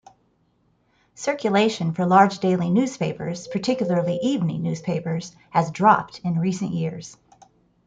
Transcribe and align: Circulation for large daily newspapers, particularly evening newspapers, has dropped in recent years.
Circulation 1.13 1.93
for 1.93 2.07
large 2.07 2.39
daily 2.39 2.71
newspapers, 2.71 3.47
particularly 3.47 4.17
evening 4.23 4.63
newspapers, 4.63 5.35
has 5.51 5.69
dropped 5.69 6.17
in 6.23 6.39
recent 6.39 6.71
years. 6.71 7.17